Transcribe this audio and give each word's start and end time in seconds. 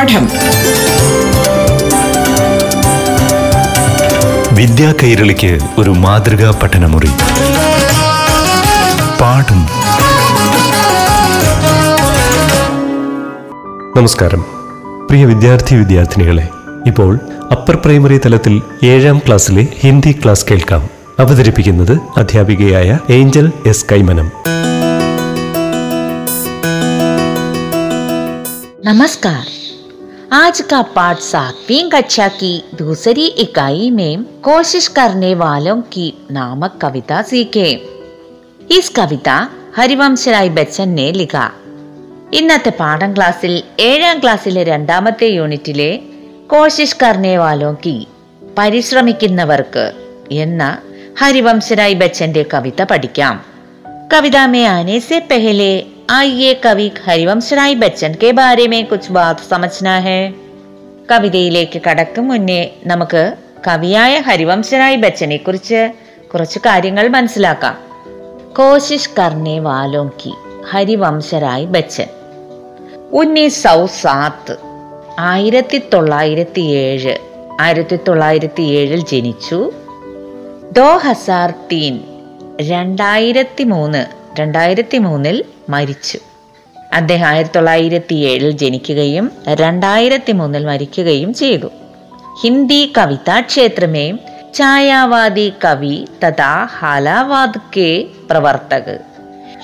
പാഠം. 0.00 0.28
വിദ്യാ 4.52 4.94
കൈരളിക്ക് 5.02 5.58
ഒരു 5.78 5.90
മാതൃകാ 5.90 6.60
പഠനമുറി. 6.62 7.06
പാഠം. 9.20 9.66
നമസ്കാരം. 13.96 14.40
പ്രിയ 15.10 15.24
വിദ്യാർത്ഥി 15.24 15.76
വിദ്യാർത്ഥിനികളെ 15.76 16.48
ഇപ്പോൾ 16.86 17.20
അപ്പർ 17.50 17.76
പ്രൈമറി 17.76 18.18
തലത്തിൽ 18.18 18.62
ഏഴാം 18.84 19.18
ക്ലാസ്സിലെ 19.18 19.68
ഹിന്ദി 19.80 20.12
ക്ലാസ് 20.12 20.44
കേൾക്കാം. 20.50 20.88
അവതരിപ്പിക്കുന്നത് 21.18 21.98
അധ്യാപികയായ 22.16 22.98
ഏഞ്ചൽ 23.10 23.52
എസ് 23.66 23.84
കൈമനം. 23.92 24.32
നമസ്കാരം. 28.84 29.59
आज 30.35 30.61
का 30.69 30.81
पाठ 30.95 31.19
सातवीं 31.21 31.89
कक्षा 31.89 32.27
की 32.39 32.53
दूसरी 32.75 33.25
इकाई 33.43 33.89
में 33.91 34.23
कोशिश 34.43 34.87
करने 34.97 35.33
वालों 35.35 35.81
की 35.93 36.07
नामक 36.31 36.77
कविता 36.81 37.21
सीखे 37.31 37.69
इस 38.71 38.89
कविता 38.95 39.37
हरिवंश 39.77 40.27
राय 40.27 40.49
बच्चन 40.59 40.89
ने 40.99 41.11
लिखा 41.11 41.45
ഇന്നത്തെ 42.37 42.71
പാഠം 42.79 43.11
ക്ലാസ്സിൽ 43.15 43.51
ഏഴാം 43.79 44.17
ക്ലാസ്സിലെ 44.21 44.61
രണ്ടാമത്തെ 44.63 45.27
യൂണിറ്റിലെ 45.29 45.89
കോശിഷ് 46.51 46.97
കർണേ 47.01 47.33
വാലോക്കി 47.37 47.97
പരിശ്രമിക്കുന്നവർക്ക് 48.57 49.85
എന്ന 50.43 50.63
ഹരിവംശരായ് 51.21 51.99
ബച്ചന്റെ 52.01 52.43
കവിത 52.53 52.81
പഠിക്കാം 52.91 53.37
കവിത 54.13 54.37
में 54.53 54.65
आने 54.67 54.97
से 54.99 55.17
पहले 55.31 55.69
ആइए 56.10 56.52
കവി 56.64 56.86
ഹരിവംശ 57.04 57.48
റായ് 57.54 57.74
ബച്ചൻ 57.74 58.12
കെ 58.22 58.30
ബാരെ 58.30 58.64
മേ 58.66 58.78
കുച്ച് 58.82 59.12
ബാത് 59.12 59.42
സമജ്നാ 59.50 59.96
ഹെ 59.98 60.16
കവിതയിലേക്ക് 61.10 61.78
കടക്കും 61.86 62.28
മുന്നേ 62.28 62.62
നമുക്ക് 62.86 63.22
കവിയായ 63.66 64.14
ഹരിവംശ 64.20 64.70
റായ് 64.74 64.96
ബച്ചനെ 64.96 65.36
കുറിച്ച് 65.36 65.80
കുറച്ച് 66.32 66.58
കാര്യങ്ങൾ 66.66 67.08
മനസ്സിലാക്കാം 67.08 67.76
കോശിഷ് 68.56 69.12
കർണെ 69.18 69.56
വാലോങ്കി 69.60 70.32
ഹരിവംശ 70.72 71.34
റായ് 71.44 71.66
ബച്ചൻ 71.66 72.08
ഉന്നീസ് 73.12 73.62
സൗ 73.66 73.78
സാത്ത് 74.00 74.56
ആയിരത്തി 75.26 75.80
തൊള്ളായിരത്തി 75.94 76.64
ഏഴ് 76.82 77.14
ആയിരത്തി 77.60 77.98
തൊള്ളായിരത്തി 78.08 78.62
ഏഴിൽ 78.74 79.02
ജനിച്ചു 79.04 79.58
ദോ 80.72 80.90
ഹസാർ 80.96 81.50
തീൻ 81.72 81.94
രണ്ടായിരത്തി 82.68 83.64
മൂന്ന് 83.64 84.02
രണ്ടായിരത്തി 84.40 84.98
മൂന്നിൽ 84.98 85.36
മരിച്ചു. 85.70 86.18
അദ്ദേഹം 86.92 87.28
ആയിരത്തി 87.28 87.54
തൊള്ളായിരത്തി 87.56 88.14
ഏഴിൽ 88.14 88.50
ജനിക്കുകയും 88.50 89.32
രണ്ടായിരത്തി 89.48 90.32
മൂന്നിൽ 90.32 90.64
മരിക്കുകയും 90.66 91.34
ചെയ്തു. 91.34 91.68
ഹിന്ദി 92.42 92.92
കവിതാ 92.98 93.40
ക്ഷേത്രമേ 93.40 94.12
ഛായാവാദി 94.54 95.52
കവി 95.64 96.04
തഥാ 96.24 96.64
ഹാലാവാദ് 96.64 97.60
കെ 97.76 98.04
പ്രവർത്തക്. 98.30 98.98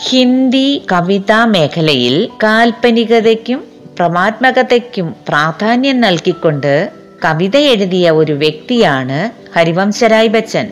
ഹിന്ദി 0.08 0.82
കവിതാ 0.92 1.44
മേഖലയിൽ 1.44 2.28
കാൽപ്പനികതയ്ക്കും 2.42 3.64
പ്രമാത്മകതയ്ക്കും 3.98 5.14
പ്രാധാന്യം 5.28 6.00
നൽകിക്കൊണ്ട് 6.00 6.90
കവിത 7.24 7.56
എഴുതിയ 7.56 8.10
ഒരു 8.10 8.32
വ്യക്തിയാണ് 8.32 9.30
ഹരിവംശരായ് 9.58 10.28
ബച്ചൻ. 10.28 10.66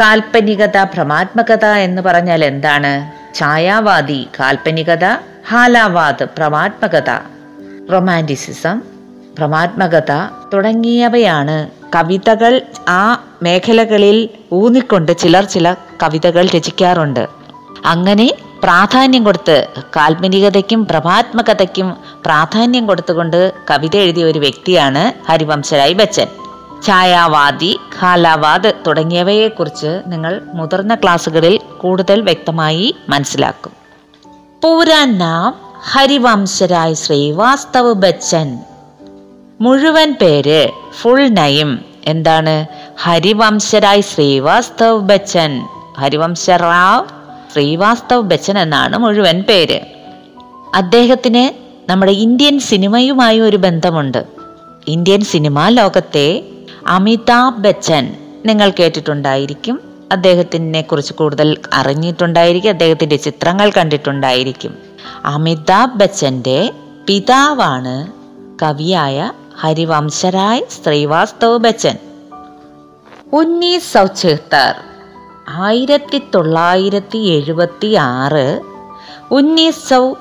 കാൽപ്പനികത 0.00 0.76
പ്രമാത്മകത 0.76 1.64
എന്ന് 1.64 2.02
പറഞ്ഞാൽ 2.02 2.44
എന്താണ്? 2.44 2.92
ഛായാവാദി 3.36 4.28
കാൽപ്പനികത 4.40 5.04
ഹാലാവാദ് 5.48 6.24
പ്രമാത്മകത 6.36 7.10
റൊമാന്റിസിസം 7.92 8.82
പ്രമാത്മകത 9.38 10.12
തുടങ്ങിയവയാണ് 10.52 11.70
കവിതകൾ 11.96 12.62
ആ 12.88 13.24
മേഖലകളിൽ 13.42 14.28
ഊന്നിക്കൊണ്ട് 14.52 15.18
ചിലർ 15.18 15.44
ചില 15.44 15.74
കവിതകൾ 16.02 16.46
രചിക്കാറുണ്ട്. 16.56 17.28
അങ്ങനെ 17.86 18.28
പ്രാധാന്യം 18.62 19.24
കൊടുത്ത് 19.24 19.68
കാൽപ്പനികതയ്ക്കും 19.96 20.86
പ്രഭാത്മകതയ്ക്കും 20.86 21.96
പ്രാധാന്യം 22.24 22.86
കൊടുത്തുകൊണ്ട് 22.86 23.52
കവിത 23.70 23.96
എഴുതിയ 23.96 24.24
ഒരു 24.24 24.38
വ്യക്തിയാണ് 24.38 25.12
ഹരിവംശരായ് 25.28 25.94
ബച്ചൻ. 25.94 26.26
ഛായാവാദി 26.82 27.80
ഖാലാവാദ് 28.02 28.72
തുടങ്ങിയവയെക്കുറിച്ച് 28.86 30.02
നിങ്ങൾ 30.06 30.42
മുതിർന്ന 30.54 30.94
ക്ലാസ്സുകളിൽ 30.94 31.60
കൂടുതൽ 31.78 32.20
വ്യക്തമായി 32.20 32.94
മനസ്സിലാക്കും. 33.08 33.72
പൂരാ 34.64 35.04
നാം 35.04 35.54
ഹരിവംശരായ് 35.90 36.94
ശ്രീവാസ്തവ് 36.94 37.92
ബച്ചൻ. 37.92 38.58
മുഴുവൻ 39.60 40.16
പേര് 40.20 40.68
ഫുൾ 41.00 41.28
നയം. 41.28 41.84
എന്താണ്? 42.04 42.66
ഹരിവംശരായ് 43.02 44.00
ശ്രീവാസ്തവ് 44.00 44.98
ബച്ചൻ. 44.98 45.62
ഹരിവംശറാവ് 45.98 47.04
ശ്രീവാസ്തവ് 47.54 48.22
ബച്ചൻ 48.22 48.58
എന്നാണ് 48.58 48.98
മുഴുവൻ 48.98 49.44
പേര്. 49.48 49.80
അദ്ദേഹത്തിന് 50.74 51.66
നമ്മുടെ 51.90 52.12
ഇന്ത്യൻ 52.12 52.60
സിനിമയുമായി 52.60 53.40
ഒരു 53.40 53.56
ബന്ധമുണ്ട്. 53.56 54.24
ഇന്ത്യൻ 54.88 55.20
സിനിമാ 55.20 55.68
ലോകത്തെ 55.68 56.42
അമിതാഭ് 56.86 57.60
ബച്ചൻ 57.60 58.14
നിങ്ങൾ 58.46 58.72
കേട്ടിട്ടുണ്ടായിരിക്കും. 58.80 59.80
അദ്ദേഹത്തിനെ 60.12 60.80
കുറിച്ച് 60.80 61.12
കൂടുതൽ 61.12 61.56
അറിഞ്ഞിട്ടുണ്ടായിരിക്കും. 61.72 62.70
അദ്ദേഹത്തിന്റെ 62.70 63.16
ചിത്രങ്ങൾ 63.16 63.72
കണ്ടിട്ടുണ്ടായിരിക്കും. 63.76 64.74
അമിതാഭ് 65.24 65.94
ബച്ചന്റെ 65.94 66.72
പിതാവാണ് 67.06 68.12
കവിയായ 68.62 69.32
ഹരിവംശരായ് 69.60 70.62
ശ്രീവാസ്തവ് 70.84 71.58
ബച്ചൻ. 71.58 71.96
ഉന്നി 73.32 73.78
സൗചേത്തർ 73.78 74.74
ആയിരത്തി 75.48 76.22
തൊള്ളായിരത്തി 76.34 77.18
എഴുപത്തി 77.18 77.94
ആറ് 77.94 78.60
ഉന്നി 79.30 79.70
സൗ 79.70 80.12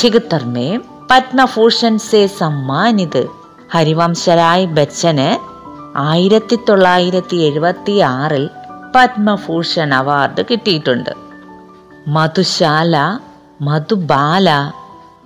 ചികിത്തർമേ 0.00 0.78
പത്മഭൂഷൺ 1.10 1.98
സെ 1.98 2.26
സമ്മാനിത് 2.26 3.26
ഹരിവംശരായ് 3.74 4.66
ബച്ചന് 4.66 5.53
ആയിരത്തി 5.96 6.58
തൊള്ളായിരത്തി 6.68 7.36
എഴുപത്തി 7.36 7.98
ആറിൽ 7.98 8.50
പത്മഭൂഷൺ 8.96 9.94
അവാർഡ് 9.94 10.44
കിട്ടിയിട്ടുണ്ട്. 10.50 11.10
മധുശാല 12.08 13.18
മധുബാല 13.60 14.72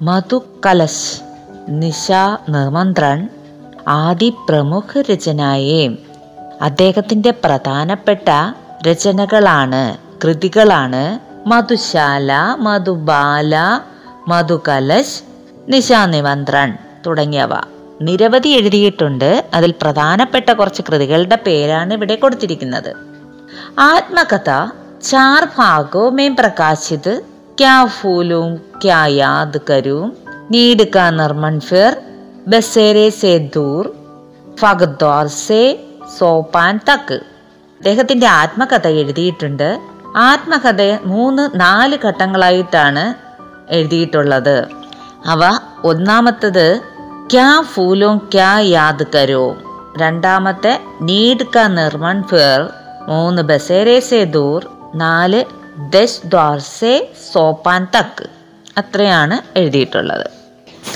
മധുകലശ് 0.03 1.23
നിശ 1.69 2.13
നിർമന്ത്രൺ 2.49 3.29
ആദി 3.89 4.35
പ്രമുഖ 4.49 5.03
രചനായേ. 5.13 5.97
അദ്ദേഹത്തിന്റെ 6.63 7.31
പ്രധാനപ്പെട്ട 7.31 8.29
രചനകളാണ് 8.89 9.97
കൃതികളാണ് 10.25 11.19
മധുശാല 11.49 12.57
മധുബാല 12.59 13.81
മധുകലശ് 14.29 15.23
നിശാനിമന്ത്രൺ 15.69 16.79
തുടങ്ങിയവ. 17.07 17.78
നിരവധി 18.01 18.49
എഴുതിയിട്ടുണ്ട്. 18.49 19.45
അതിൽ 19.55 19.75
പ്രധാനപ്പെട്ട 19.83 20.53
കുറച്ച് 20.53 20.83
കൃതികളുടെ 20.89 21.39
പേരാണ് 21.47 21.95
ഇവിടെ 21.95 22.15
കൊടുത്തിരിക്കുന്നത്. 22.15 22.95
ആത്മകഥ 23.79 24.51
ചാർ 25.03 25.49
ഭാഗോ 25.59 26.11
മേം 26.11 26.37
പ്രകാശിത് 26.37 27.23
ക്യാ 27.61 27.85
ഫൂലും 27.85 28.57
ക്യാ 28.85 29.07
യാദ് 29.07 29.59
കരൂം 29.71 30.17
നീട് 30.51 30.83
കാ 30.97 31.11
നിർമൺ 31.11 31.61
ഫിർ 31.61 31.97
ബസേരെ 32.47 33.11
സെ 33.11 33.51
ദൂർ 33.57 33.93
ഫഗ്ദോർ 34.59 35.27
സെ 35.27 35.79
സോപാൻ 36.19 36.81
തക്ക് 36.93 37.15
അദ്ദേഹത്തിന്റെ 37.79 38.27
ആത്മകഥ 38.27 38.87
എഴുതിയിട്ടുണ്ട്. 38.87 39.81
ആത്മകഥ 40.17 40.99
മൂന്ന് 41.05 41.61
നാല് 41.61 41.99
ഘട്ടങ്ങളായിട്ടാണ് 42.05 43.15
എഴുതിയിട്ടുള്ളത്. 43.73 44.69
അവ 45.27 45.59
ഒന്നാമത്തത് 45.85 46.81
ക്യാ 47.33 47.61
ഫൂലും 47.61 48.19
ക്യാ 48.35 48.59
യാദ് 48.59 49.05
കരോ. 49.15 49.57
രണ്ടാമത്തെ 49.99 50.81
നീഡ് 51.03 51.45
ക 51.57 51.59
നിർമൺ 51.59 52.23
ഫേർ. 52.23 52.69
മൂന്ന് 53.09 53.43
ബസേരെ 53.43 54.01
സെ 54.01 54.25
ദൂർ. 54.25 54.69
നാല് 54.95 55.45
ദശ് 55.91 56.27
ദ്വാർസെ 56.27 57.09
സോപ്പാൻ 57.33 57.87
തക്ക് 57.99 58.27
അത്രയാണ് 58.79 59.59
എഴുതിയിട്ടുള്ളത്. 59.59 60.27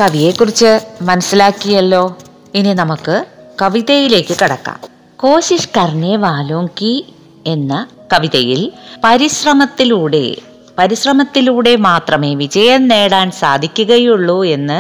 കവിയെക്കുറിച്ച് 0.00 0.81
മനസ്സിലാക്കിയല്ലോ. 1.02 2.17
ഇനി 2.55 2.75
നമുക്ക് 2.75 3.25
കവിതയിലേക്ക് 3.62 4.37
കടക്കാം. 4.44 4.81
കോശിഷ് 5.17 5.69
കർണേ 5.76 6.17
വാലോങ്കി 6.17 7.14
എന്ന 7.46 7.87
കവിതയിൽ 8.12 8.73
പരിശ്രമത്തിലൂടെ 9.05 10.37
പരിശ്രമത്തിലൂടെ 10.79 11.75
മാത്രമേ 11.81 12.35
വിജയം 12.35 12.88
നേടാൻ 12.88 13.31
സാധിക്കുകയുള്ളൂ 13.31 14.44
എന്ന് 14.47 14.79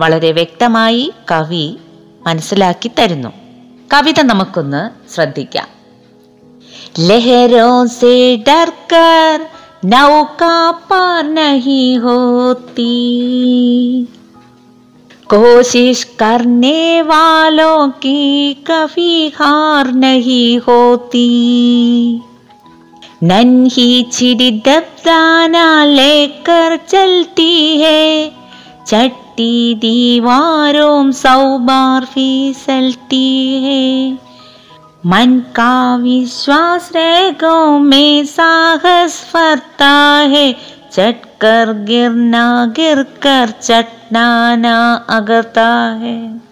വളരെ 0.00 0.32
വ്യക്തമായി 0.32 1.04
കവി 1.30 1.66
മനസ്സിലാക്കി 2.26 2.90
തരുന്നു 2.98 3.32
കവിത 3.90 4.20
നമുക്കൊന്ന് 4.22 4.82
ശ്രദ്ധിക്കാം 5.14 5.70
ലഹരോं 6.98 7.86
से 7.90 8.12
डरकर 8.38 9.34
नौका 9.86 10.54
पार 10.88 11.24
नहीं 11.30 11.88
होती 11.98 12.94
कोशिश 15.26 16.04
करने 16.20 16.80
वालों 17.02 17.88
की 17.98 18.20
कभी 18.66 19.12
हार 19.36 19.92
नहीं 19.96 20.58
होती 20.58 21.28
नन्ही 23.23 24.03
चिड़ी 24.03 24.51
दबदाना 24.51 25.85
लेकर 25.85 26.79
चलती 26.89 27.81
है। 27.81 28.31
चट्टी 28.87 29.75
दीवारों 29.75 31.11
सौ 31.11 31.57
बार 31.57 32.05
फिसलती 32.05 33.63
है। 33.63 34.13
मन 35.05 35.39
का 35.39 35.95
विश्वास 35.95 36.89
रेगों 36.95 37.79
में 37.79 38.25
साहस 38.25 39.29
फरता 39.33 39.93
है। 40.17 40.55
चटकर 40.91 41.73
गिरना 41.73 42.65
गिर 42.75 43.03
कर 43.03 43.53
चटनाना 43.61 45.05
अगरता 45.09 45.69
है। 46.01 46.50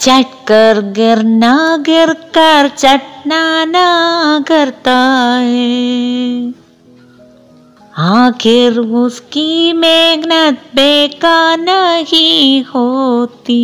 चटकर 0.00 0.92
गिरना 0.96 1.76
गिर 1.76 2.12
कर 2.12 2.68
चटनाना 2.68 3.86
करता 4.48 4.96
है। 5.36 6.54
आखिर 7.98 8.78
उसकी 8.78 9.72
मेहनत 9.72 10.54
बेकार 10.74 11.58
नहीं 11.58 12.64
होती। 12.64 13.60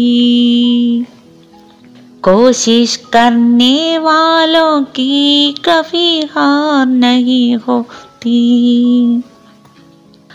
कोशिश 2.23 2.97
करने 2.97 3.99
वालों 3.99 4.83
की 4.83 5.53
कभी 5.65 6.21
हार 6.21 6.87
नहीं 6.87 7.57
होती। 7.57 9.23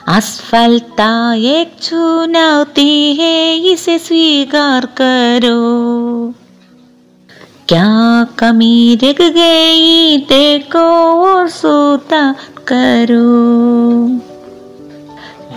असफलता 0.07 1.09
एक 1.36 1.71
चुनौती 1.81 2.92
है 3.15 3.56
इसे 3.71 3.98
स्वीकार 4.00 4.86
करो 4.98 5.57
क्या 7.69 7.88
कमी 8.39 8.95
रह 9.04 9.27
गई 9.30 10.18
देखो 10.30 10.83
और 11.24 11.48
सुधार 11.50 12.36
करो 12.68 13.25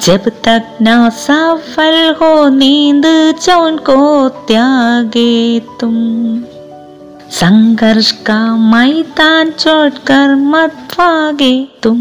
जब 0.06 0.28
तक 0.44 0.78
ना 0.82 0.98
सफल 1.18 1.98
हो 2.20 2.32
नींद 2.56 3.06
चौन 3.40 3.78
को 3.88 4.28
त्यागे 4.48 5.60
तुम 5.80 5.94
संघर्ष 7.38 8.10
का 8.26 8.40
मैदान 8.72 9.50
छोड़कर 9.58 10.34
मत 10.50 10.74
भागे 10.96 11.54
तुम 11.82 11.98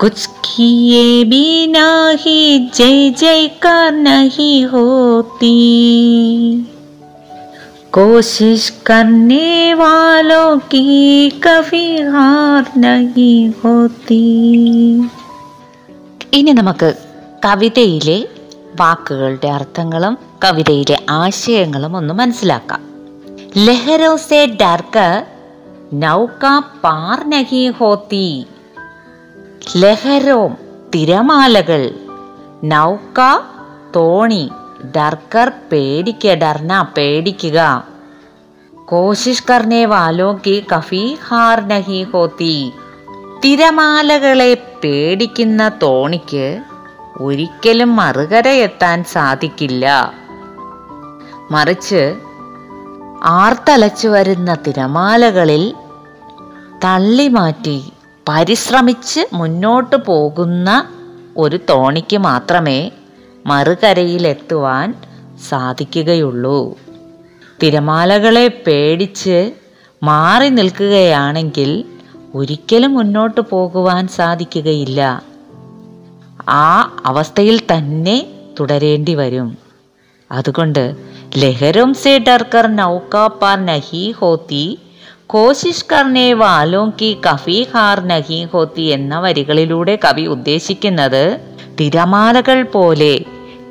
कुछ 0.00 0.26
किए 0.44 1.02
बिना 1.24 1.88
ही 2.20 2.40
जय 2.74 3.10
जयकार 3.18 3.92
नहीं 4.00 4.64
होती 4.66 5.54
कोशिश 7.92 8.62
करने 8.86 9.48
वालों 9.74 10.56
की 10.70 10.86
कभी 11.44 11.86
हार 12.08 12.64
नहीं 12.78 13.36
होती 13.64 14.22
ഇനി 16.36 16.52
നമുക്ക് 16.52 16.88
കവിതയിലെ 17.46 18.16
വാക്കുകളുടെ 18.80 19.48
അർത്ഥങ്ങളും 19.48 20.14
കവിതയിലെ 20.44 20.96
ആശയങ്ങളും 21.18 21.92
ഒന്ന് 21.96 22.14
മനസ്സിലാക്കാം 22.14 22.80
ലഹരോ 23.66 24.12
സെ 24.18 24.40
ഡർക്കർ 24.62 25.12
നൗക 25.98 26.42
പാർ 26.84 27.20
നഹി 27.28 27.62
ഹോത്തി 27.78 28.26
ലഹരോം 29.75 30.57
തിരമാലകൾ. 30.95 31.93
നൗക്ക 32.63 33.19
തോണി. 33.95 34.49
ഡർക്കർ 34.95 35.51
പേടിക്ക 35.71 36.27
ഡർന 36.27 36.85
പേടിക്കുക. 36.97 37.83
കോശിഷ് 38.85 39.43
കർണേ 39.49 39.85
വാലോക്കി 39.85 40.65
കഫി 40.75 41.17
ഹാർ 41.27 41.67
നഹി 41.67 42.03
ഹോത്തി 42.03 42.71
തിരമാലകളെ 43.45 44.53
പേടിക്കുന്ന 44.83 45.71
തോണിക്ക് 45.81 46.61
ഒരിക്കലും 47.21 47.95
മറുകരയെത്താൻ 47.95 49.03
സാധിക്കില്ല. 49.03 50.13
മറിച്ച് 51.51 52.15
ആർത്തലച്ചു 53.23 54.07
വരുന്ന 54.07 54.53
തിരമാലകളിൽ 54.53 55.75
തള്ളിമാറ്റി 56.83 57.93
പരിശ്രമിച്ച് 58.29 59.19
മുന്നോട്ട് 59.33 59.95
പോകുന്ന 59.95 60.89
ഒരു 61.37 61.59
തോണിക്ക് 61.69 62.17
മാത്രമേ 62.17 62.91
മറുകരയിലെത്തുവാൻ 63.45 64.93
സാധിക്കുകയുള്ളൂ. 65.49 66.77
തിരമാലകളെ 67.63 68.47
പേടിച്ച് 68.47 69.51
മാറി 70.03 70.49
നിൽക്കുകയാണെങ്കിൽ 70.49 71.85
ഒരിക്കലും 72.35 72.93
മുന്നോട്ട് 72.93 73.41
പോകുവാൻ 73.41 74.07
സാധിക്കുകയില്ല. 74.07 75.23
ആ 76.49 76.97
അവസ്ഥയിൽ 77.05 77.59
തന്നെ 77.59 78.27
തുടരേണ്ടി 78.59 79.15
വരും. 79.15 79.57
അതുകൊണ്ട് 80.31 80.95
ലഹരും 81.37 81.93
സെ 81.93 82.23
ഡർക്കർ 82.27 82.67
നൗക 82.67 83.27
പാർ 83.27 83.65
നഹി 83.65 84.11
ഹോത്തി 84.11 84.79
കോശിഷ് 85.31 85.85
കർണേ 85.91 86.33
വാലോം 86.33 86.93
കി 87.01 87.17
കഫി 87.25 87.67
ഹാർ 87.73 87.99
നഹി 87.99 88.47
ഹോത്തി 88.53 88.81
എന്ന 88.81 89.19
വരികളിലൂടെ 89.19 89.99
കവി 90.05 90.21
ഉദ്ദേശിക്കുന്നത് 90.21 91.37
തിരമാലകൾ 91.79 92.63
പോലെ 92.63 93.19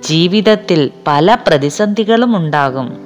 ജീവിതത്തിൽ 0.09 0.91
പല 1.07 1.37
പ്രതിസന്ധികളും 1.47 2.37
ഉണ്ടാകും. 2.37 2.97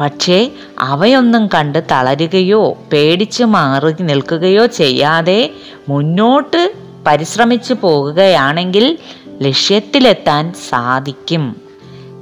പക്ഷേ 0.00 0.50
അവയൊന്നും 0.78 1.48
കണ്ട് 1.54 1.84
തളരുകയോ 1.90 2.78
പേടിച്ച് 2.92 3.44
മാറി 3.44 4.02
നിൽക്കുകയോ 4.02 4.66
ചെയ്യാതെ 4.66 5.50
മുന്നോട്ട് 5.88 6.74
പരിശ്രമിച്ചു 7.06 7.74
പോകുകയാണെങ്കിൽ 7.74 8.98
ലക്ഷ്യത്തിലെത്താൻ 9.42 10.52
സാധിക്കും. 10.52 11.56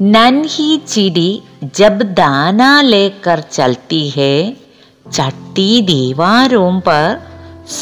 നൻഹി 0.03 0.81
ചിടി 0.89 1.43
ജബ് 1.63 2.17
ദാന 2.17 2.81
ലേക്കർ 2.81 3.43
ചൽത്തി 3.53 4.13
ഹേ 4.17 4.55
ചട്ടി 5.13 5.81
ദീവാരോമ്പർ 5.81 7.17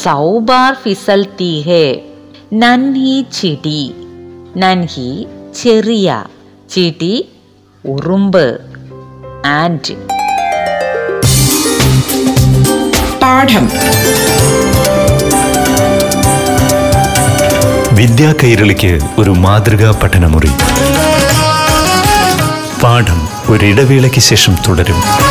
സൗബാർ 0.03 0.73
ഫിസൽ 0.83 1.23
തീഹേ. 1.23 2.01
നൻഹി 2.53 3.25
ചിടി. 3.41 3.93
നൻഹി 4.57 5.27
ചെറിയ. 5.63 6.23
ചിടി 6.69 7.29
ഉറുമ്പ്. 7.85 8.57
ആൻഡ് 9.45 9.95
പാഠം. 13.19 13.69
വിദ്യാ 17.95 18.33
കൈരളിക്ക് 18.43 18.99
ഒരു 19.17 19.29
മാതൃകാ 19.29 19.99
പഠനമുറി. 20.03 20.51
പാഠം 22.83 23.27
ഒരിടവേളയ്ക്ക് 23.49 24.19
ശേഷം 24.19 24.55
തുടരും. 24.67 25.30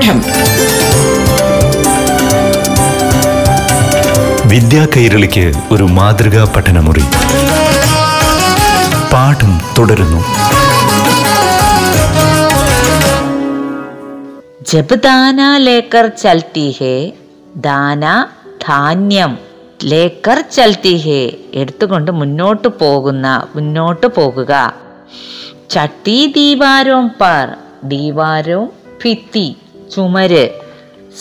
പാഠം 0.00 0.18
വിദ്യാ 4.48 4.82
കൈരളിക്ക് 4.86 5.44
ഒരു 5.72 5.84
മാതൃകാ 5.96 6.42
പഠനമുറി. 6.54 7.04
പാഠം 9.12 9.52
തുടരുന്നു. 9.78 10.20
ജപ് 14.70 14.94
ദാന 15.04 15.40
ലേക്കർ 15.66 16.06
ചൽത്തി 16.22 16.66
ഹേ 16.78 16.94
ദാന 17.56 18.04
ധാന്യം 18.68 19.32
ലേക്കർ 19.84 20.40
ചൽത്തി 20.56 20.96
ഹേ 21.06 21.20
എടുത്തുകൊണ്ട് 21.54 22.10
മുന്നോട്ട് 22.20 22.68
പോകുന്ന 22.82 23.26
മുന്നോട്ട് 23.56 24.06
പോകുക. 24.18 24.52
ചട്ടി 25.70 26.20
ദീവാരോം 26.36 27.08
പാർ 27.20 27.48
ദീവാരോം 27.88 28.66
ഭിത്തി 29.04 29.48
ചുമര്. 29.94 30.48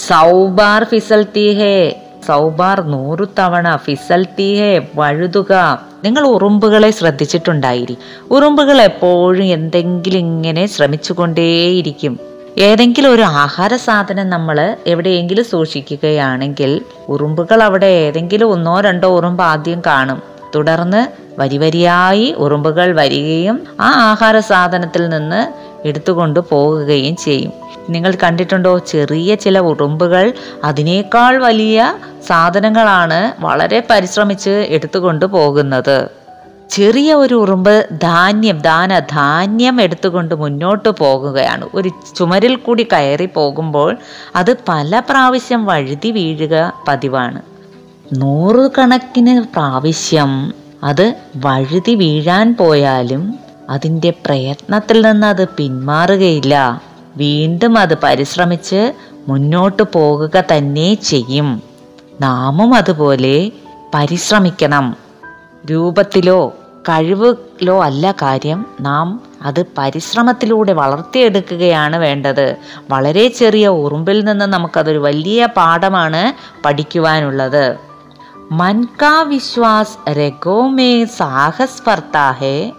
സൗബാർ 0.08 0.84
ഫിസൽ 0.84 1.24
തീഹേ 1.24 2.02
സൗബാർ 2.28 2.82
നൂറു 2.82 3.28
തവണ 3.40 3.76
ഫിസൽ 3.76 4.24
തീഹേ 4.24 4.88
വഴുതുക. 4.96 5.86
നിങ്ങൾ 6.04 6.28
ഉറുമ്പുകളെ 6.28 6.92
ശ്രദ്ധിച്ചിട്ടുണ്ടായിരി. 6.92 7.98
ഉറുമ്പുകൾ 8.32 8.82
എപ്പോഴും 8.82 9.44
എന്തെങ്കിലും 9.44 10.20
ഇങ്ങനെ 10.20 10.66
ശ്രമിച്ചുകൊണ്ടേയിരിക്കും. 10.66 12.20
ഏതെങ്കിലും 12.58 13.14
ഒരു 13.14 13.22
ആഹാര 13.22 13.76
സാധനം 13.76 14.30
നമ്മൾ 14.30 14.78
എവിടെയെങ്കിലും 14.88 15.46
സൂക്ഷിക്കുകയാണെങ്കിൽ 15.46 16.82
ഉറുമ്പുകൾ 17.10 17.64
അവിടെ 17.64 17.86
ഏതെങ്കിലും 17.86 18.52
ഒന്നോ 18.52 18.82
രണ്ടോ 18.82 19.08
ഉറുമ്പ് 19.08 19.44
ആദ്യം 19.44 19.82
കാണും. 19.86 20.22
തുടർന്ന് 20.56 21.08
വരിവരിയായി 21.40 22.36
ഉറുമ്പുകൾ 22.38 22.96
വരികയും 22.96 23.64
ആ 23.80 23.90
ആഹാര 24.12 24.40
സാധനത്തിൽ 24.40 25.10
നിന്ന് 25.10 25.69
എടുത്തുകൊണ്ട് 25.86 26.40
പോകുകയും 26.40 27.16
ചെയ്യും. 27.16 27.54
നിങ്ങൾ 27.90 28.18
കണ്ടിട്ടുണ്ടോ? 28.24 28.78
ചെറിയ 28.78 29.36
ചില 29.36 29.60
ഉറുമ്പുകൾ 29.60 30.34
അതിനേക്കാൾ 30.64 31.38
വലിയ 31.38 31.96
സാധനങ്ങളാണ് 32.28 33.42
വളരെ 33.42 33.84
പരിശ്രമിച്ച് 33.90 34.50
എടുത്തുകൊണ്ട് 34.50 35.26
പോകുന്നത്. 35.26 36.10
ചെറിയ 36.70 37.14
ഒരു 37.14 37.36
ഉറുമ്പ് 37.36 37.88
ധാന്യം 38.02 38.60
ദാന 38.60 39.00
ധാന്യം 39.00 39.82
എടുത്തുകൊണ്ട് 39.82 40.36
മുന്നോട്ട് 40.36 40.90
പോകുകയാണ്. 40.90 41.70
ഒരു 41.74 41.90
ചുമരിൽ 42.18 42.56
കൂടി 42.56 42.84
കയറി 42.84 43.26
പോകുമ്പോൾ 43.26 43.98
അത് 44.36 44.56
പല 44.70 45.02
പ്രാവശ്യം 45.10 45.66
വഴുതി 45.66 46.12
വീഴുക 46.12 46.74
പതിവാണ്. 46.88 47.42
നൂറുകണക്കിന് 48.14 49.42
പ്രാവശ്യം 49.42 50.54
അത് 50.84 51.14
വഴുതി 51.36 51.96
വീഴാൻ 51.96 52.56
പോയാലും 52.60 53.49
അതിന്റെ 53.70 54.10
പ്രയത്നത്തിൽ 54.10 55.06
നിന്ന് 55.06 55.28
അത് 55.28 55.50
പിന്മാറുകയില്ല. 55.50 56.82
വീണ്ടും 57.18 57.78
അത് 57.78 57.98
പരിശ്രമിച്ച് 57.98 58.94
മുന്നോട്ട് 59.28 59.84
പോകുക 59.84 60.44
തന്നെ 60.52 60.94
ചെയ്യും. 60.94 61.62
നാമും 62.22 62.76
അതുപോലെ 62.76 63.52
പരിശ്രമിക്കണം. 63.94 64.96
രൂപത്തിലോ 65.72 66.54
കഴിവിലോ 66.90 67.84
അല്ല 67.84 68.12
കാര്യം. 68.12 68.66
നാം 68.82 69.22
അത് 69.42 69.66
പരിശ്രമത്തിലൂടെ 69.78 70.74
വളർത്തിയെടുക്കുകയാണ് 70.74 71.96
വേണ്ടത്. 71.96 72.56
വളരെ 72.90 73.28
ചെറിയ 73.28 73.68
ഉറുമ്പിൽ 73.68 74.26
നിന്ന് 74.26 74.46
നമുക്കതൊരു 74.46 74.98
വലിയ 74.98 75.46
പാഠമാണ് 75.46 76.34
പഠിക്കുവാനുള്ളത്. 76.66 77.78
മൻകാ 78.52 79.22
വിശ്വാസ് 79.22 80.10
രഘോമേ 80.10 81.06
സാഹസ്പർത്താഹേ 81.06 82.72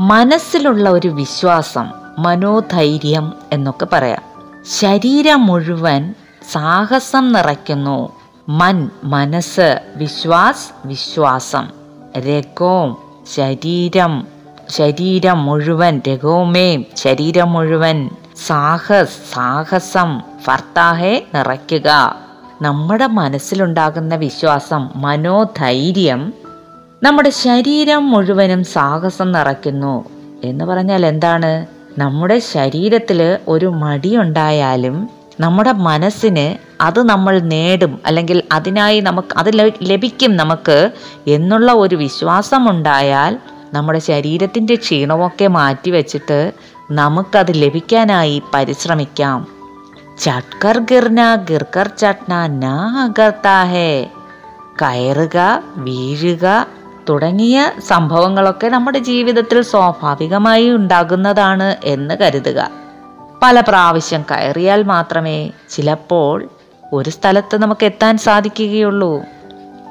മനസ്സിലുള്ള 0.00 0.90
ഒരു 0.90 1.08
വിശ്വാസം 1.08 1.90
മനോധൈര്യം 2.18 3.32
എന്നൊക്കെ 3.52 3.86
പറയാം. 3.92 4.22
ശരീരം 4.78 5.46
മുഴുവൻ 5.46 6.14
സാഹസം 6.52 7.32
നിറയ്ക്കുന്നു. 7.32 8.12
മൻ 8.48 8.90
മനസ്സ് 9.04 9.80
വിശ്വാസ് 9.96 10.86
വിശ്വാസം. 10.86 11.68
രഗോം 12.18 12.96
ശരീരം 13.34 14.26
ശരീരം 14.68 15.44
മുഴുവൻ 15.44 16.02
രഘോമേ 16.08 16.84
ശരീരം 16.96 17.52
മുഴുവൻ. 17.52 18.10
സാഹസ് 18.46 19.34
സാഹസം 19.34 20.20
ഫർത്താഹെ 20.42 21.26
നിറയ്ക്കുക. 21.34 22.14
നമ്മുടെ 22.62 23.06
മനസ്സിലുണ്ടാകുന്ന 23.06 24.14
വിശ്വാസം 24.14 24.90
മനോധൈര്യം 24.96 26.32
നമ്മുടെ 27.02 27.30
ശരീരം 27.30 28.10
മുഴുവനും 28.10 28.64
സാഹസം 28.64 29.32
നിറയ്ക്കുന്നു. 29.32 30.04
എന്ന് 30.44 30.64
പറഞ്ഞാൽ 30.64 31.06
എന്താണ്? 31.06 31.66
നമ്മുടെ 31.98 32.38
ശരീരത്തിൽ 32.38 33.38
ഒരു 33.48 33.66
മടിയുണ്ടായാലും 33.66 35.08
നമ്മുടെ 35.40 35.72
മനസ്സിന് 35.72 36.58
അത് 36.82 37.02
നമ്മൾ 37.02 37.38
നേടും. 37.38 38.00
അല്ലെങ്കിൽ 38.06 38.42
അതിനായി 38.52 39.00
നമുക്ക് 39.00 39.38
അത് 39.38 39.72
ലഭിക്കും 39.82 40.36
നമുക്ക് 40.36 40.90
എന്നുള്ള 41.26 41.72
ഒരു 41.72 41.96
വിശ്വാസം 41.96 42.70
ഉണ്ടായാൽ 42.70 43.38
നമ്മുടെ 43.72 43.98
ശരീരത്തിന്റെ 43.98 44.74
ക്ഷീണമൊക്കെ 44.74 45.46
മാറ്റിവെച്ചിട്ട് 45.46 46.52
നമുക്കത് 46.90 47.62
ലഭിക്കാനായി 47.62 48.42
പരിശ്രമിക്കാം. 48.54 49.59
ചട്കർ 50.20 50.78
ഗിർന 50.78 51.34
ഗിർക്കർ 51.34 51.90
ചട്ന 51.98 52.46
നാ 52.46 53.04
അകർത്താ 53.04 53.64
ഹേ. 53.64 54.08
കയറുക 54.82 55.62
വീഴുക 55.76 56.66
തുടങ്ങിയ 57.08 57.72
സംഭവങ്ങളൊക്കെ 57.88 58.68
നമ്മുടെ 58.68 58.98
ജീവിതത്തിൽ 58.98 59.62
സ്വാഭാവികമായി 59.62 60.70
ഉണ്ടാകുന്നതാണ് 60.70 61.76
എന്ന് 61.84 62.14
കരുതുക. 62.14 62.70
പല 63.42 63.60
പ്രാവശ്യം 63.60 64.22
കയറിയാൽ 64.30 64.82
മാത്രമേ 64.82 65.50
ചിലപ്പോൾ 65.70 66.48
ഒരു 66.92 67.10
സ്ഥലത്ത് 67.10 67.62
നമുക്ക് 67.62 67.84
എത്താൻ 67.84 68.18
സാധിക്കുകയുള്ളൂ. 68.18 69.22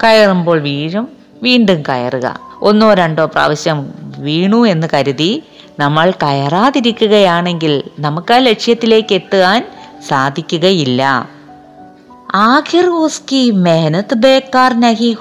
കയറുമ്പോൾ 0.03 0.59
വീഴും 0.59 1.07
വീണ്ടും 1.43 1.83
കയറുക. 1.89 2.39
ഒന്നോ 2.61 2.93
രണ്ടോ 2.93 3.25
പ്രാവശ്യം 3.25 3.93
വീണു 4.17 4.67
എന്ന് 4.67 4.87
കരുതി 4.93 5.43
നമ്മൾ 5.79 6.11
കയറാതിരിക്കുകയാണെങ്കിൽ 6.11 7.83
നമുക്ക് 7.99 8.33
ആ 8.33 8.37
ലക്ഷ്യത്തിലേക്ക് 8.37 9.15
എത്താൻ 9.15 9.78
സാധിക്കുകയില്ല. 10.07 11.29
ആഖിർ 12.35 12.89
നഹി 14.79 15.17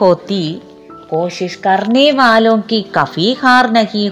വാലോം 2.11 2.65
നഹി 3.73 4.09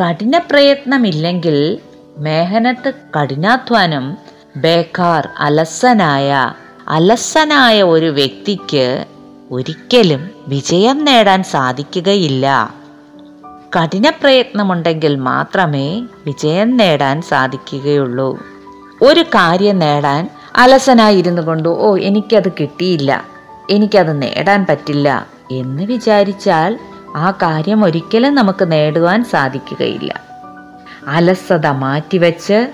കഠിന 0.00 0.38
പ്രയത്നമില്ലെങ്കിൽ 0.50 1.78
മേഹനത്ത് 2.18 2.92
കഠിനാധ്വാനം 3.20 4.16
ബേക്കാർ 4.56 5.28
അലസനായ 5.38 6.52
അലസനായ 6.88 7.82
ഒരു 7.82 8.06
വ്യക്തിക്ക് 8.06 9.04
ഒരിക്കലും 9.50 10.30
വിജയം 10.48 11.04
നേടാൻ 11.04 11.42
സാധിക്കുകയില്ല. 11.42 12.74
കഠിന 13.78 14.10
പ്രയത്നമുണ്ടെങ്കിൽ 14.10 15.16
മാത്രമേ 15.16 16.00
വിജയം 16.00 16.76
നേടാൻ 16.76 17.22
സാധിക്കുകയുള്ളൂ. 17.22 18.38
ഒരു 19.02 19.20
കാര്യം 19.20 19.78
നേടാൻ 19.78 20.30
അലസനായിരുന്നു 20.56 21.42
കൊണ്ട് 21.42 21.68
ഓ 21.68 21.96
എനിക്കത് 21.96 22.52
കിട്ടിയില്ല. 22.60 23.24
എനിക്കത് 23.70 24.22
നേടാൻ 24.22 24.66
പറ്റില്ല. 24.66 25.26
എന്ന് 25.50 25.82
വിചാരിച്ചാൽ 25.82 26.78
ആ 27.16 27.30
കാര്യം 27.30 27.84
ഒരിക്കലും 27.84 28.34
നമുക്ക് 28.34 28.72
നേടുവാൻ 28.72 29.24
സാധിക്കുകയില്ല. 29.24 30.20
അലസത 31.06 31.66
മാറ്റിവെച്ച് 31.66 32.68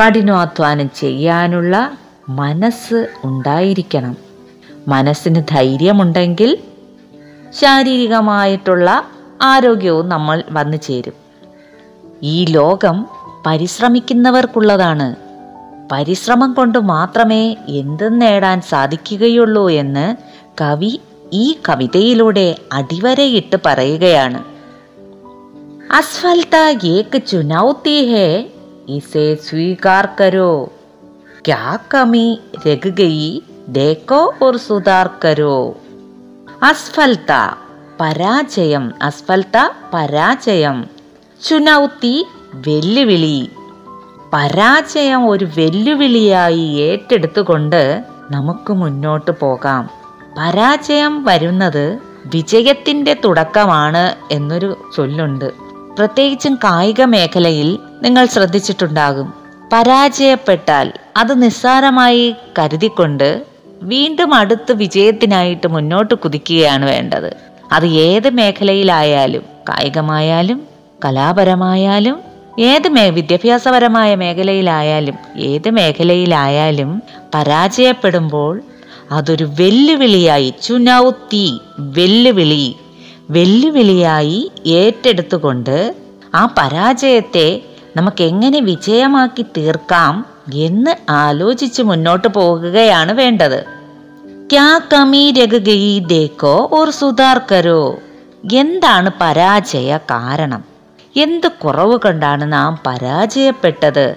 കഠിനാധ്വാനം 0.00 0.90
ചെയ്യാനുള്ള 0.96 1.92
മനസ്സ് 2.28 3.08
ഉണ്ടായിരിക്കണം. 3.24 4.16
മനസ്സിന് 4.88 5.42
ധൈര്യമുണ്ടെങ്കിൽ 5.50 6.58
ശാരീരികമായിട്ടുള്ള 7.60 9.04
ആരോഗ്യവും 9.42 10.08
നമ്മൾ 10.08 10.42
വന്നു 10.50 10.76
ചേരും. 10.76 11.12
ഈ 12.22 12.44
ലോകം 12.44 13.06
പരിശ്രമിക്കുന്നവർക്കുള്ളതാണ്. 13.46 15.29
പരിശ്രമം 15.90 16.52
കൊണ്ട് 16.52 16.78
മാത്രമേ 16.78 17.56
എന്തും 17.68 18.18
നേടാൻ 18.18 18.60
സാധിക്കുകയുള്ളൂ 18.60 19.70
എന്ന് 19.70 20.16
കവി 20.60 21.00
ഈ 21.32 21.56
കവിതയിലൂടെ 21.68 22.54
അടിവരയിട്ട് 22.72 23.56
പറയുകയാണ്. 23.66 24.44
അസ്ഫൽത 25.92 26.86
ഏക്ക് 26.86 27.22
ചുനൗത്തി 27.26 28.06
ഹേ 28.12 28.50
ഇസേ 28.88 29.34
സ്വീകാർ 29.34 30.08
കരോ. 30.20 30.72
ക്യാ 31.46 31.78
കമി 31.94 32.38
രകുകയി 32.68 33.42
ദേക്കോ 33.68 34.34
ഒരു 34.42 34.58
സുതാർ 34.58 35.10
കരോ. 35.24 35.76
അസ്ഫൽത 36.62 37.56
പരാജയം. 38.00 38.92
അസ്ഫൽത 39.02 39.68
പരാജയം. 39.94 40.86
ചുനൗത്തി 41.48 42.26
വെല്ലുവിളി. 42.54 43.48
പരാജയം 44.32 45.28
ഒരു 45.28 45.44
വെല്ലുവിളിയായി 45.44 46.60
ഏറ്റെടുത്തുകൊണ്ട് 46.60 48.04
നമുക്ക് 48.30 48.72
മുന്നോട്ട് 48.72 49.30
പോകാം. 49.30 49.90
പരാജയം 50.38 51.24
വരുന്നത് 51.24 51.98
വിജയത്തിന്റെ 52.26 53.16
തുടക്കമാണ് 53.24 54.14
എന്നൊരു 54.30 54.90
ചൊല്ലുണ്ട്. 54.96 55.52
പ്രത്യേകിച്ചും 55.98 56.54
കായിക 56.54 57.04
മേഖലയിൽ 57.04 57.78
നിങ്ങൾ 58.02 58.26
ശ്രദ്ധിച്ചിട്ടുണ്ടാകും. 58.26 59.32
പരാജയപ്പെട്ടാൽ 59.72 60.92
അത് 61.16 61.42
നിസ്സാരമായി 61.42 62.34
കരുതിക്കൊണ്ട് 62.58 63.44
വീണ്ടും 63.82 64.34
അടുത്ത് 64.34 64.72
വിജയത്തിനായിട്ട് 64.72 65.66
മുന്നോട്ട് 65.66 66.14
കുതിക്കുകയാണ് 66.14 66.90
വേണ്ടത്. 66.90 67.36
അത് 67.72 67.86
ഏത് 67.86 68.30
മേഖലയിലായാലും 68.30 69.42
കായികമായാലും 69.68 70.62
കലാപരമായാലും 71.04 72.29
ഏത് 72.60 72.88
മേ 72.88 73.10
വിദ്യാഭ്യാസപരമായ 73.10 74.14
മേഖലയിലായാലും 74.14 75.14
ഏത് 75.36 75.70
മേഖലയിലായാലും 75.70 77.02
പരാജയപ്പെടുമ്പോൾ 77.34 78.60
അതൊരു 79.10 79.44
വെല്ലുവിളിയായി 79.44 80.54
ചുനൗത്തി 80.62 81.58
വെല്ലുവിളി 81.78 82.76
വെല്ലുവിളിയായി 83.30 84.52
ഏറ്റെടുത്തുകൊണ്ട് 84.66 85.94
ആ 86.34 86.54
പരാജയത്തെ 86.58 87.62
നമുക്ക് 87.96 88.22
എങ്ങനെ 88.22 88.60
വിജയമാക്കി 88.60 89.42
തീർക്കാം 89.42 90.26
എന്ന് 90.54 91.10
ആലോചിച്ച് 91.10 91.82
മുന്നോട്ട് 91.82 92.28
പോകുകയാണ് 92.28 93.12
വേണ്ടത്. 93.12 93.64
ക്യാ 94.50 94.80
കമി 94.92 95.30
ദേക്കോ 95.98 96.68
ഓർ 96.72 96.90
സുധാർ 96.90 97.38
എന്താണ് 98.52 99.10
പരാജയ 99.20 99.96
കാരണം? 99.96 100.69
എന്ത് 101.16 101.48
കുറവ് 101.48 101.98
കണ്ടാണ് 102.04 102.52
നാം 102.52 102.78
പരാജയപ്പെട്ടത് 102.86 104.16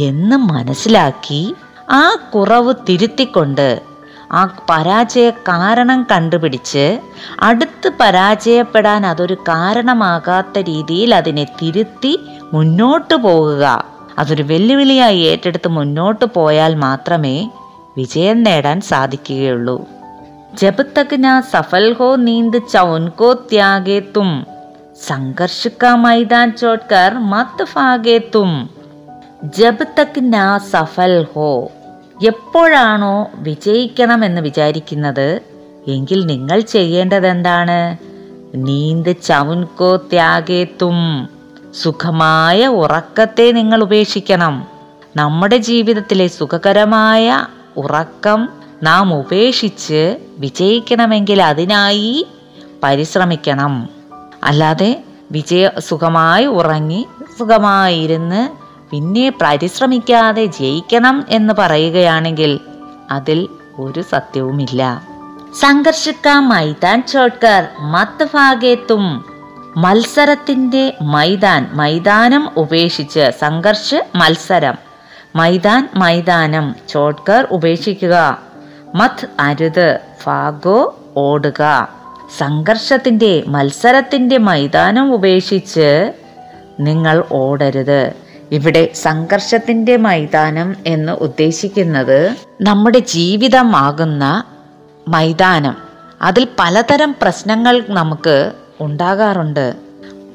എന്ന് 0.00 0.36
മനസ്സിലാക്കി 0.36 1.54
ആ 1.90 2.16
കുറവ് 2.34 2.74
തിരുത്തിക്കൊണ്ട് 2.88 3.82
ആ 4.32 4.58
പരാജയ 4.70 5.30
കാരണം 5.30 6.06
കണ്ടുപിടിച്ച് 6.10 6.98
അടുത്ത് 7.40 7.90
പരാജയപ്പെടാൻ 8.00 9.06
അതൊരു 9.06 9.34
കാരണമാകാത്ത 9.34 10.58
രീതിയിൽ 10.58 11.14
അതിനെ 11.14 11.44
തിരുത്തി 11.44 12.20
മുന്നോട്ട് 12.52 13.14
പോകുക 13.14 13.84
അതൊരു 14.18 14.42
വെല്ലുവിളിയായി 14.42 15.20
ഏറ്റെടുത്ത് 15.20 15.68
മുന്നോട്ട് 15.68 16.24
പോയാൽ 16.24 16.74
മാത്രമേ 16.74 17.50
വിജയം 17.96 18.42
നേടാൻ 18.42 18.80
സാധിക്കുകയുള്ളൂ. 18.80 19.86
ജപ് 20.54 20.86
തക് 20.98 21.40
സഫൽ 21.50 21.96
ഹോ 21.98 22.16
നീന്ത് 22.16 22.56
ചൗൻകോ 22.72 23.32
ത്യാഗേത്തും 23.32 24.46
संघर्ष 25.01 25.61
का 25.81 25.95
मैदान 25.97 26.51
छोड़कर 26.51 27.17
मत 27.29 27.61
भागे 27.71 28.19
तुम 28.31 28.51
ജബ് 29.55 29.85
തക് 29.97 30.17
നാ 30.31 30.45
സഫൽ 30.71 31.13
ഹോ 31.33 31.49
എപ്പോഴാണോ 32.27 33.13
വിജയിക്കണമെന്ന് 33.37 34.41
വിചാരിക്കുന്നത് 34.41 35.27
എങ്കിൽ 35.87 36.19
നിങ്ങൾ 36.25 36.59
ചെയ്യേണ്ടത് 36.71 37.27
എന്താണ് 37.27 37.77
നീന്ത് 38.65 39.11
ചവുൻകോ 39.23 39.91
ത്യാഗേ 40.11 40.61
തും 40.81 40.97
സുഖമായ 41.73 42.67
ഉറക്കത്തെ 42.77 43.51
നിങ്ങൾ 43.51 43.81
ഉപേക്ഷിക്കണം 43.83 44.55
നമ്മുടെ 45.15 45.57
ജീവിതത്തിലെ 45.69 46.27
സുഖകരമായ 46.37 47.27
ഉറക്കം 47.77 48.41
നാം 48.83 49.13
ഉപേക്ഷിച്ച് 49.15 50.01
വിജയിക്കണമെങ്കിൽ 50.39 51.41
അതിനായി 51.41 52.11
പരിശ്രമിക്കണം 52.83 53.73
അല്ലാതെ 54.44 55.04
വിജയ 55.30 55.70
സുഖമായി 55.78 56.46
ഉറങ്ങി 56.46 57.06
സുഖമായിരുന്ന് 57.38 58.48
പിന്നെ 58.90 59.32
പരിശ്രമിക്കാതെ 59.42 60.44
ജയിക്കണം 60.44 61.24
എന്ന് 61.28 61.54
പറയുകയാണെങ്കിൽ 61.58 62.60
അതിൽ 63.10 63.48
ഒരു 63.78 64.02
സത്യവുമില്ല. 64.02 65.02
സംഘർഷിക്ക 65.60 66.28
മൈതാൻ 66.28 67.02
ചോട്ട്കർ 67.12 67.66
മത്ത് 67.80 68.24
ഭാഗേത്തും 68.34 69.24
മത്സരത്തിന്റെ 69.76 70.96
മൈതാൻ 71.02 71.70
മൈതാനം 71.72 72.50
ഉപേക്ഷിച്ച് 72.56 73.30
സംഘർഷ് 73.40 74.04
മത്സരം. 74.14 74.74
മൈതാൻ 75.36 75.88
മൈതാനം 75.94 76.74
ചോട്ട്കർ 76.88 77.48
ഉപേക്ഷിക്കുക. 77.50 78.38
മത് 78.94 79.28
അരുത് 79.40 79.98
ഫാഗോ 80.22 80.98
ഓടുക. 81.16 81.88
സംഘർഷത്തിന്റെ 82.38 83.44
മത്സരത്തിന്റെ 83.46 84.38
മൈതാനം 84.38 85.14
ഉപേക്ഷിച്ച് 85.14 86.12
നിങ്ങൾ 86.80 87.24
ഓടരുത്. 87.32 88.12
ഇവിടെ 88.52 88.90
സംഘർഷത്തിന്റെ 88.94 89.96
മൈതാനം 89.96 90.76
എന്ന് 90.86 91.12
ഉദ്ദേശിക്കുന്നത് 91.12 92.36
നമ്മുടെ 92.60 92.98
ജീവിതമാകുന്ന 92.98 94.44
മൈതാനം. 95.08 95.76
അതിൽ 96.22 96.46
പലതരം 96.58 97.14
പ്രശ്നങ്ങൾ 97.22 97.84
നമുക്ക് 97.88 98.52
ഉണ്ടാകാറുണ്ട്. 98.80 99.74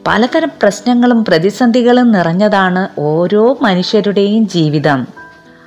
പലതരം 0.08 0.52
പ്രശ്നങ്ങളും 0.62 1.26
പ്രതിസന്ധികളും 1.26 2.12
നിറഞ്ഞതാണ് 2.12 2.88
ഓരോ 3.00 3.58
മനുഷ്യരുടെയും 3.62 4.48
ജീവിതം. 4.48 5.08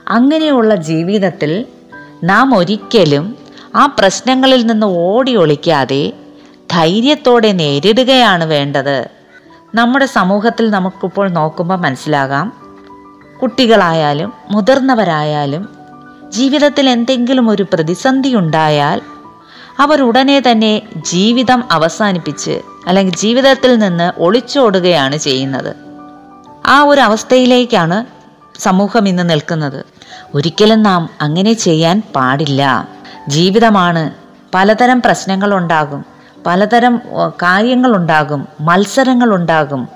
അങ്ങനെയുള്ള 0.08 0.74
ജീവിതത്തിൽ 0.74 1.64
നാം 2.24 2.56
ഒരിക്കലും 2.56 3.36
ആ 3.74 3.86
പ്രശ്നങ്ങളിൽ 3.86 4.66
നിന്ന് 4.66 4.86
ഓടി 4.86 5.36
ഒളിക്കാതെ 5.36 6.12
ധൈര്യത്തോടെ 6.72 7.52
നേരിടുകയാണ് 7.52 8.44
വേണ്ടത്. 8.44 9.08
നമ്മുടെ 9.74 10.06
സമൂഹത്തിൽ 10.06 10.70
നമുക്കിപ്പോൾ 10.70 11.28
നോക്കുമ്പോൾ 11.28 11.78
മനസ്സിലാകാം. 11.78 12.52
കുട്ടികളായാലും 13.42 14.32
മുതിർന്നവരായാലും 14.50 15.68
ജീവിതത്തിൽ 16.30 16.90
എന്തെങ്കിലും 16.90 17.50
ഒരു 17.50 17.66
പ്രതിസന്ധി 17.72 18.34
ഉണ്ടായാൽ 18.34 19.00
അവർ 19.78 20.02
ഉടനെ 20.02 20.42
തന്നെ 20.50 20.82
ജീവിതം 20.96 21.64
അവസാനിപ്പിച്ച് 21.70 22.60
അല്ലെങ്കിൽ 22.86 23.16
ജീവിതത്തിൽ 23.16 23.78
നിന്ന് 23.78 24.12
ഒളിച്ചോടുകയാണ് 24.18 25.16
ചെയ്യുന്നത്. 25.16 25.76
ആ 26.66 26.82
ഒരു 26.82 27.00
അവസ്ഥയിലേക്കാണ് 27.00 28.04
സമൂഹം 28.60 29.08
ഇന്ന് 29.08 29.30
നിൽക്കുന്നത്. 29.30 29.84
ഒരിക്കലും 30.34 30.82
നാം 30.82 31.10
അങ്ങനെ 31.20 31.52
ചെയ്യാൻ 31.52 32.02
പാടില്ല. 32.14 32.88
ജീവിതമാണ് 33.28 34.10
പലതരം 34.54 35.02
പ്രശ്നങ്ങളുണ്ടാകും 35.02 36.11
പലതരം 36.46 37.00
കാര്യങ്ങളുണ്ടാകും 37.42 38.48
മത്സരങ്ങളുണ്ടാകും. 38.60 39.88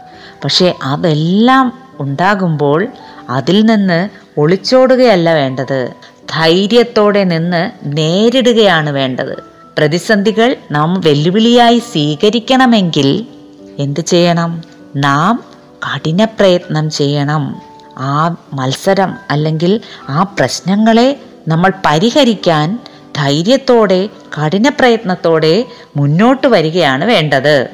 പക്ഷേ 0.45 0.75
അതെല്ലാം 0.83 1.73
ഉണ്ടാകുമ്പോൾ 2.01 2.87
അതിൽ 3.31 3.67
നിന്ന് 3.67 4.09
ഒളിച്ചോടുകയല്ല 4.39 5.35
വേണ്ടത്. 5.35 5.93
ധൈര്യത്തോടെ 6.31 7.25
നിന്ന് 7.25 7.71
നേരിടുകയാണ് 7.85 8.91
വേണ്ടത്. 8.91 9.37
പ്രതിസന്ധികൾ 9.79 10.57
നാം 10.71 11.01
വെല്ലുവിളിയായി 11.01 11.79
സ്വീകരിക്കണമെങ്കിൽ 11.79 13.27
എന്ത് 13.79 14.01
ചെയ്യണം? 14.01 14.63
നാം 14.97 15.45
കഠിന 15.87 16.25
പ്രയത്നം 16.25 16.91
ചെയ്യണം. 16.91 17.57
ആ 17.99 18.37
മത്സരം 18.55 19.15
അല്ലെങ്കിൽ 19.31 19.81
ആ 20.09 20.23
പ്രശ്നങ്ങളെ 20.23 21.21
നമ്മൾ 21.49 21.73
പരിഹരിക്കാൻ 21.87 22.79
ധൈര്യത്തോടെ 23.17 24.07
കഠിന 24.07 24.69
പ്രയത്നത്തോടെ 24.69 25.65
മുന്നോട്ട് 25.97 26.47
വരികയാണ് 26.47 27.05
വേണ്ടത്. 27.05 27.69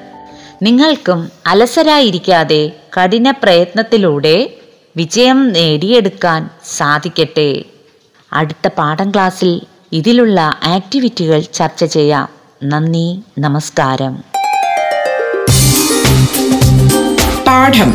നിങ്ങൾക്കും 0.62 1.30
അലസരായിരിക്കാതെ 1.46 2.70
കഠിന 3.00 3.30
പ്രയത്നത്തിലൂടെ 3.30 4.50
വിജയം 4.96 5.52
നേടിയെടുക്കാൻ 5.52 6.50
സാധിക്കട്ടെ. 6.76 7.64
അടുത്ത 8.32 8.68
പാഠം 8.68 9.10
ക്ലാസ്സിൽ 9.10 9.60
ഇതിലുള്ള 9.92 10.40
ആക്ടിവിറ്റികൾ 10.64 11.40
ചർച്ച 11.40 11.84
ചെയ്യാം. 11.84 12.28
നന്ദി 12.64 13.20
നമസ്കാരം. 13.38 14.24
പാഠം. 17.46 17.94